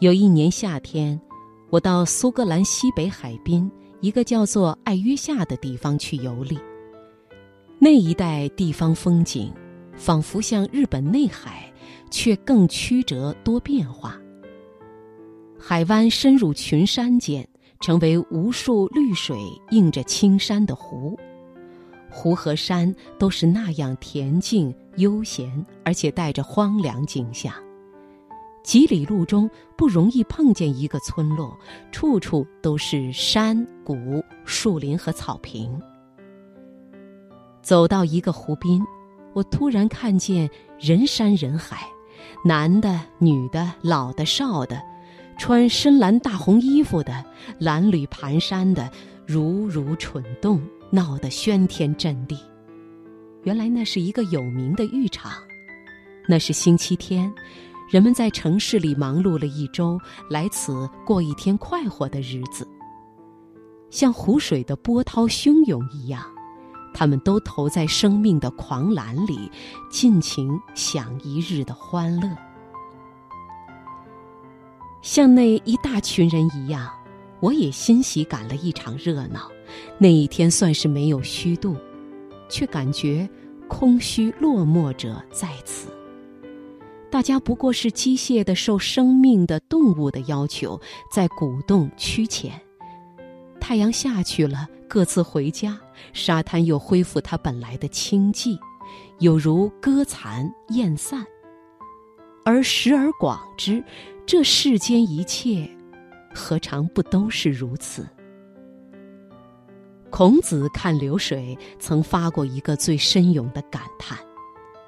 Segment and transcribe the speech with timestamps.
[0.00, 1.18] 有一年夏天，
[1.70, 3.70] 我到苏格兰西北海滨
[4.02, 6.58] 一个叫做爱约夏的地方去游历。
[7.78, 9.50] 那一带地方风景，
[9.96, 11.72] 仿佛像日本内海，
[12.10, 14.20] 却更曲折多变化。
[15.58, 17.48] 海湾深入群山间，
[17.80, 19.38] 成为无数绿水
[19.70, 21.18] 映着青山的湖。
[22.10, 27.50] 湖和山都是那样恬静悠闲，而且带着荒凉景象。
[28.66, 31.56] 几里路中不容易碰见一个村落，
[31.92, 35.80] 处处都是山谷、树林和草坪。
[37.62, 38.84] 走到一个湖边，
[39.34, 41.88] 我突然看见人山人海，
[42.44, 44.82] 男的、女的、老的、少的，
[45.38, 47.24] 穿深蓝大红衣服的，
[47.60, 48.90] 褴褛蹒跚的，
[49.24, 50.60] 如如蠢动。
[50.88, 52.38] 闹得喧天震地，
[53.42, 55.32] 原来那是一个有名的浴场。
[56.28, 57.32] 那是星期天，
[57.88, 62.66] 人们在城市里忙碌了一周，来此过一天快活的日子。
[63.90, 66.24] 像湖水的波涛汹涌一样，
[66.92, 69.50] 他们都投在生命的狂澜里，
[69.88, 72.28] 尽情享一日的欢乐。
[75.00, 76.90] 像那一大群人一样，
[77.38, 79.48] 我也欣喜赶了一场热闹。
[79.96, 81.76] 那一天算是没有虚度，
[82.48, 83.28] 却感觉
[83.68, 85.88] 空虚落寞者在此。
[87.16, 90.78] 大家不过是机械的受生命的动物的要求，
[91.10, 92.50] 在鼓动驱遣。
[93.58, 95.80] 太阳下去了，各自回家，
[96.12, 98.58] 沙滩又恢复它本来的清寂，
[99.18, 101.24] 有如歌残燕散。
[102.44, 103.82] 而时而广之，
[104.26, 105.66] 这世间一切，
[106.34, 108.06] 何尝不都是如此？
[110.10, 114.18] 孔子看流水，曾发过一个最深勇的感叹。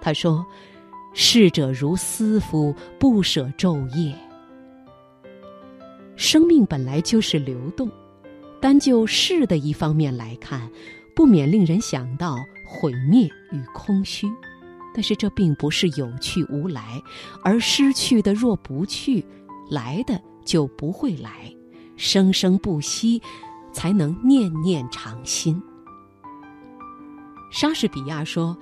[0.00, 0.46] 他说
[1.12, 4.14] ：“逝者如斯夫，不舍昼夜。”
[6.16, 7.90] 生命本来就是流动，
[8.60, 10.70] 单就逝的一方面来看，
[11.14, 12.36] 不免令人想到
[12.66, 14.26] 毁灭与空虚。
[14.94, 17.00] 但是这并不是有去无来，
[17.42, 19.24] 而失去的若不去，
[19.70, 21.54] 来的就不会来，
[21.96, 23.20] 生生不息。
[23.74, 25.58] 才能念念常新。
[27.50, 28.54] 莎士比亚说：“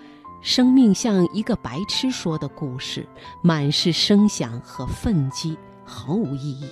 [0.42, 3.06] 生命像一个白痴说的故事，
[3.42, 6.68] 满是声响和愤激，毫无意义。”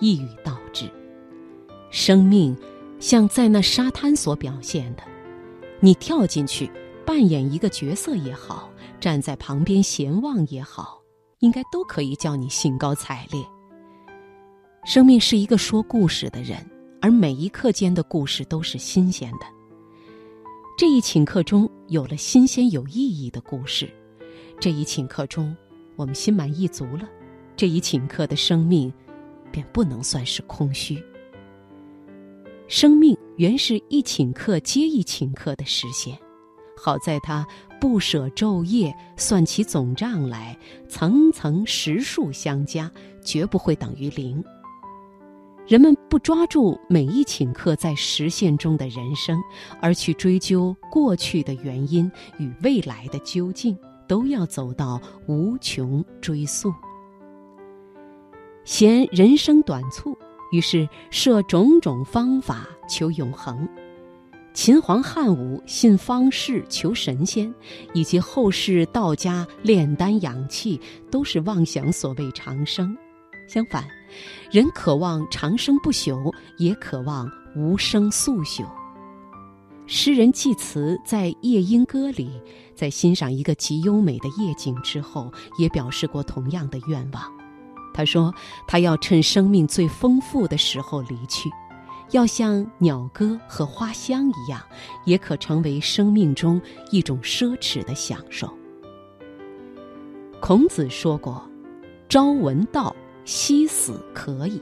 [0.00, 0.90] 一语道之。
[1.90, 2.56] 生命
[2.98, 5.02] 像在那沙滩所表现的，
[5.80, 6.70] 你跳进去
[7.06, 8.70] 扮演一个角色也好，
[9.00, 11.00] 站在旁边闲望也好，
[11.40, 13.44] 应该都可以叫你兴高采烈。
[14.84, 16.58] 生命是一个说故事的人。
[17.00, 19.40] 而每一刻间的故事都是新鲜的。
[20.78, 23.88] 这一顷刻中有了新鲜有意义的故事，
[24.58, 25.54] 这一请客中
[25.96, 27.08] 我们心满意足了，
[27.56, 28.92] 这一请客的生命
[29.52, 31.02] 便不能算是空虚。
[32.66, 36.18] 生命原是一请客接一请客的实现，
[36.74, 37.46] 好在它
[37.78, 40.58] 不舍昼夜，算起总账来，
[40.88, 42.90] 层层实数相加，
[43.22, 44.42] 绝不会等于零。
[45.66, 49.40] 人们不抓住每一顷刻在实现中的人生，
[49.80, 53.74] 而去追究过去的原因与未来的究竟，
[54.06, 56.70] 都要走到无穷追溯。
[58.64, 60.14] 嫌人生短促，
[60.52, 63.66] 于是设种种方法求永恒。
[64.52, 67.52] 秦皇汉武信方士求神仙，
[67.94, 70.78] 以及后世道家炼丹养气，
[71.10, 72.96] 都是妄想所谓长生。
[73.46, 73.84] 相反。
[74.50, 78.64] 人渴望长生不朽，也渴望无生速朽。
[79.86, 82.40] 诗人济慈在《夜莺歌》里，
[82.74, 87.22] 在欣赏一个极优美的夜景之后，也表示过同样的愿望。
[87.92, 88.34] 他说
[88.66, 91.50] ：“他要趁生命最丰富的时候离去，
[92.12, 94.60] 要像鸟歌和花香一样，
[95.04, 96.60] 也可成为生命中
[96.90, 98.48] 一种奢侈的享受。”
[100.40, 101.46] 孔子说过
[102.08, 104.60] ：“朝闻道。”惜死可以。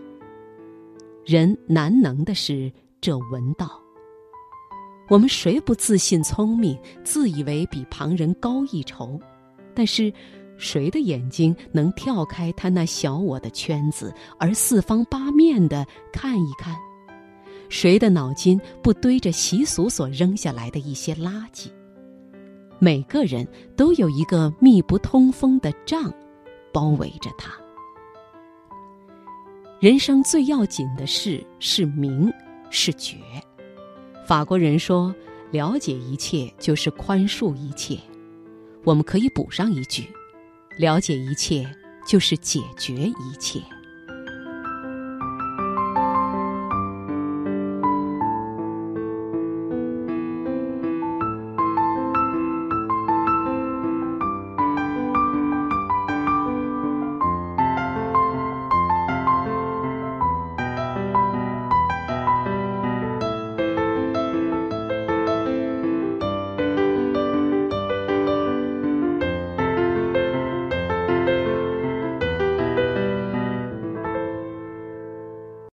[1.24, 3.80] 人难能的是这文道。
[5.08, 9.20] 我们谁不自信聪明，自以为比旁人高一筹？
[9.74, 10.12] 但是，
[10.56, 16.76] 谁的眼睛能跳开他那小我的圈子，而四方八面的看一看？
[17.68, 21.68] 谁的脑筋不堆着习俗所扔下来的一些垃圾？
[22.78, 26.12] 每个人都有一个密不通风的帐，
[26.72, 27.61] 包围着他。
[29.82, 32.32] 人生最要紧的事是明，
[32.70, 33.16] 是觉。
[34.24, 35.12] 法国人说
[35.50, 37.98] ：“了解一切就是宽恕一切。”
[38.86, 40.06] 我们可以补上一句
[40.78, 41.68] ：“了解一切
[42.06, 43.60] 就是解决一切。”